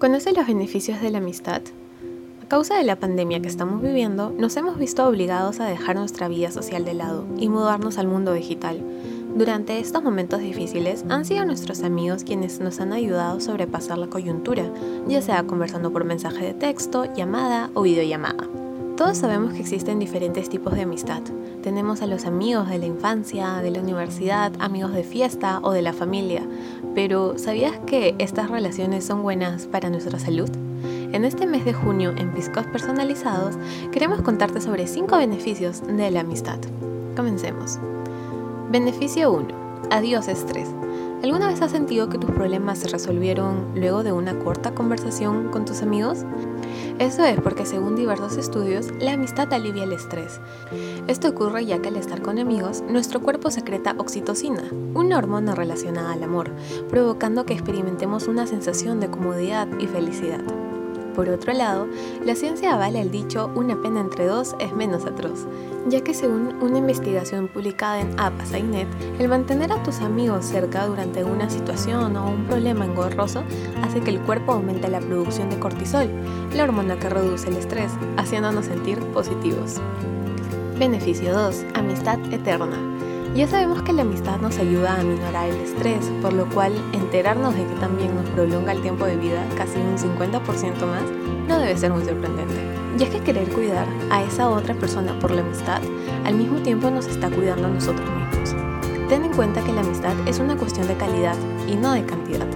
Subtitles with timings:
[0.00, 1.60] ¿Conoce los beneficios de la amistad?
[2.42, 6.26] A causa de la pandemia que estamos viviendo, nos hemos visto obligados a dejar nuestra
[6.26, 8.80] vida social de lado y mudarnos al mundo digital.
[9.36, 14.06] Durante estos momentos difíciles han sido nuestros amigos quienes nos han ayudado a sobrepasar la
[14.06, 14.72] coyuntura,
[15.06, 18.59] ya sea conversando por mensaje de texto, llamada o videollamada.
[19.00, 21.22] Todos sabemos que existen diferentes tipos de amistad.
[21.62, 25.80] Tenemos a los amigos de la infancia, de la universidad, amigos de fiesta o de
[25.80, 26.46] la familia,
[26.94, 30.50] pero ¿sabías que estas relaciones son buenas para nuestra salud?
[31.14, 33.56] En este mes de junio, en Piscos Personalizados,
[33.90, 36.58] queremos contarte sobre 5 beneficios de la amistad.
[37.16, 37.78] Comencemos.
[38.70, 39.48] Beneficio 1.
[39.90, 40.68] Adiós estrés.
[41.22, 45.64] ¿Alguna vez has sentido que tus problemas se resolvieron luego de una corta conversación con
[45.64, 46.26] tus amigos?
[47.00, 50.38] Eso es porque según diversos estudios, la amistad alivia el estrés.
[51.06, 56.12] Esto ocurre ya que al estar con amigos, nuestro cuerpo secreta oxitocina, una hormona relacionada
[56.12, 56.50] al amor,
[56.90, 60.42] provocando que experimentemos una sensación de comodidad y felicidad.
[61.20, 61.86] Por otro lado,
[62.24, 65.46] la ciencia avala el dicho una pena entre dos es menos atroz,
[65.86, 68.86] ya que según una investigación publicada en APAS.net,
[69.18, 73.44] el mantener a tus amigos cerca durante una situación o un problema engorroso
[73.82, 76.08] hace que el cuerpo aumente la producción de cortisol,
[76.54, 79.78] la hormona que reduce el estrés, haciéndonos sentir positivos.
[80.78, 81.66] Beneficio 2.
[81.74, 82.99] Amistad eterna.
[83.34, 87.54] Ya sabemos que la amistad nos ayuda a minorar el estrés, por lo cual enterarnos
[87.54, 91.04] de que también nos prolonga el tiempo de vida casi un 50% más
[91.46, 92.60] no debe ser muy sorprendente.
[92.98, 95.80] Y es que querer cuidar a esa otra persona por la amistad
[96.24, 98.54] al mismo tiempo nos está cuidando a nosotros mismos.
[99.08, 101.36] Ten en cuenta que la amistad es una cuestión de calidad
[101.68, 102.46] y no de cantidad.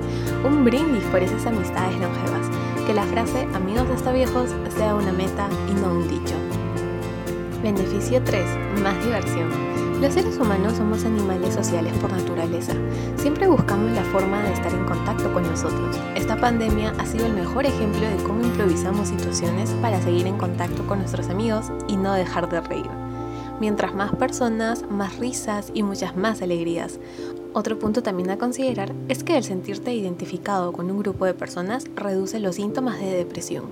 [0.44, 2.48] Un brindis por esas amistades longevas.
[2.86, 6.34] Que la frase amigos hasta viejos sea una meta y no un dicho.
[7.62, 8.44] Beneficio 3.
[8.82, 9.73] Más diversión.
[10.00, 12.72] Los seres humanos somos animales sociales por naturaleza.
[13.16, 15.96] Siempre buscamos la forma de estar en contacto con nosotros.
[16.14, 20.86] Esta pandemia ha sido el mejor ejemplo de cómo improvisamos situaciones para seguir en contacto
[20.86, 22.90] con nuestros amigos y no dejar de reír.
[23.60, 26.98] Mientras más personas, más risas y muchas más alegrías.
[27.52, 31.86] Otro punto también a considerar es que el sentirte identificado con un grupo de personas
[31.94, 33.64] reduce los síntomas de depresión.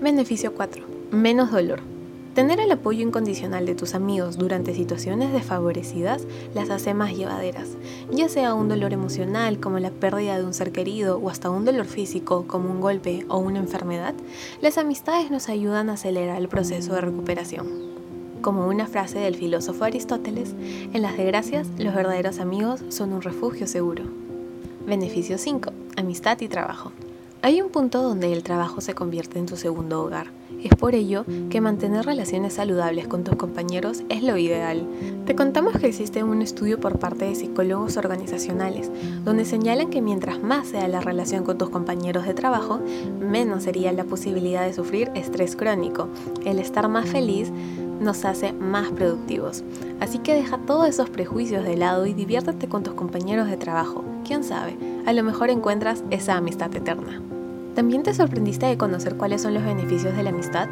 [0.00, 0.84] Beneficio 4.
[1.10, 1.93] Menos dolor.
[2.34, 7.68] Tener el apoyo incondicional de tus amigos durante situaciones desfavorecidas las hace más llevaderas,
[8.10, 11.64] ya sea un dolor emocional como la pérdida de un ser querido o hasta un
[11.64, 14.14] dolor físico como un golpe o una enfermedad,
[14.60, 17.68] las amistades nos ayudan a acelerar el proceso de recuperación.
[18.42, 20.56] Como una frase del filósofo Aristóteles,
[20.92, 24.02] en las desgracias los verdaderos amigos son un refugio seguro.
[24.88, 25.70] Beneficio 5.
[25.96, 26.90] Amistad y trabajo.
[27.42, 30.26] Hay un punto donde el trabajo se convierte en tu segundo hogar.
[30.64, 34.86] Es por ello que mantener relaciones saludables con tus compañeros es lo ideal.
[35.26, 38.90] Te contamos que existe un estudio por parte de psicólogos organizacionales,
[39.24, 42.80] donde señalan que mientras más sea la relación con tus compañeros de trabajo,
[43.20, 46.08] menos sería la posibilidad de sufrir estrés crónico.
[46.46, 47.52] El estar más feliz
[48.00, 49.64] nos hace más productivos.
[50.00, 54.02] Así que deja todos esos prejuicios de lado y diviértete con tus compañeros de trabajo.
[54.26, 54.78] ¿Quién sabe?
[55.04, 57.20] A lo mejor encuentras esa amistad eterna.
[57.74, 60.68] ¿También te sorprendiste de conocer cuáles son los beneficios de la amistad?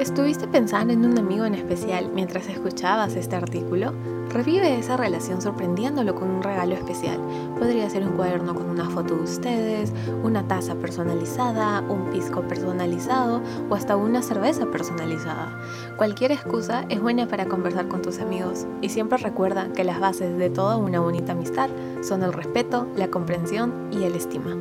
[0.00, 3.92] ¿Estuviste pensando en un amigo en especial mientras escuchabas este artículo?
[4.30, 7.20] Revive esa relación sorprendiéndolo con un regalo especial.
[7.56, 9.92] Podría ser un cuaderno con una foto de ustedes,
[10.24, 15.56] una taza personalizada, un pisco personalizado o hasta una cerveza personalizada.
[15.96, 20.36] Cualquier excusa es buena para conversar con tus amigos y siempre recuerda que las bases
[20.36, 21.70] de toda una bonita amistad
[22.02, 24.56] son el respeto, la comprensión y el estima.